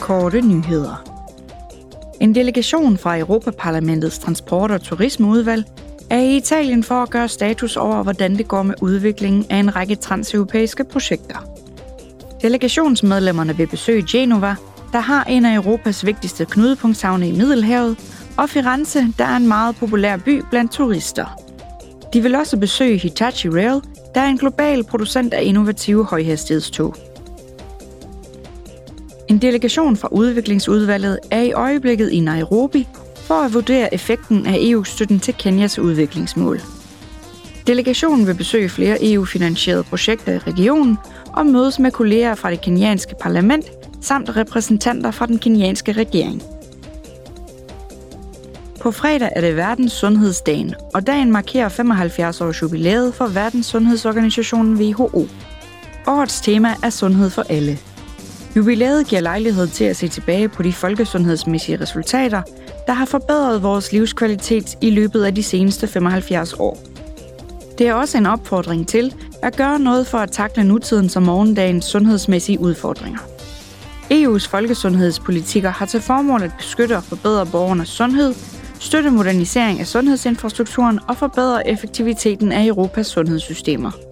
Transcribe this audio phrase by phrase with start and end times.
[0.00, 1.04] korte nyheder.
[2.20, 5.64] En delegation fra Europaparlamentets transport- og turismeudvalg
[6.10, 9.76] er i Italien for at gøre status over, hvordan det går med udviklingen af en
[9.76, 11.38] række transeuropæiske projekter.
[12.42, 14.54] Delegationsmedlemmerne vil besøge Genova,
[14.92, 17.96] der har en af Europas vigtigste knudepunktshavne i Middelhavet,
[18.36, 21.40] og Firenze, der er en meget populær by blandt turister.
[22.12, 23.80] De vil også besøge Hitachi Rail,
[24.14, 27.09] der er en global producent af innovative højhastighedstog.
[29.30, 35.20] En delegation fra udviklingsudvalget er i øjeblikket i Nairobi for at vurdere effekten af EU-støtten
[35.20, 36.60] til Kenyas udviklingsmål.
[37.66, 43.14] Delegationen vil besøge flere EU-finansierede projekter i regionen og mødes med kolleger fra det kenyanske
[43.20, 43.64] parlament
[44.00, 46.42] samt repræsentanter fra den kenyanske regering.
[48.80, 54.76] På fredag er det Verdens Sundhedsdagen, og dagen markerer 75 års jubilæet for Verdens Sundhedsorganisationen
[54.76, 55.28] WHO.
[56.06, 57.78] Årets tema er sundhed for alle.
[58.56, 62.42] Jubilæet giver lejlighed til at se tilbage på de folkesundhedsmæssige resultater,
[62.86, 66.78] der har forbedret vores livskvalitet i løbet af de seneste 75 år.
[67.78, 71.84] Det er også en opfordring til at gøre noget for at takle nutidens og morgendagens
[71.84, 73.18] sundhedsmæssige udfordringer.
[74.12, 78.34] EU's folkesundhedspolitikker har til formål at beskytte og forbedre borgernes sundhed,
[78.80, 84.09] støtte modernisering af sundhedsinfrastrukturen og forbedre effektiviteten af Europas sundhedssystemer.